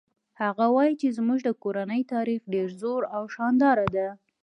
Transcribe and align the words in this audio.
هغه 0.41 0.65
وایي 0.75 0.93
چې 1.01 1.07
زموږ 1.17 1.39
د 1.45 1.49
کورنۍ 1.63 2.01
تاریخ 2.13 2.41
ډېر 2.53 2.67
زوړ 2.81 3.01
او 3.15 3.23
شانداره 3.35 3.87
ده 3.95 4.07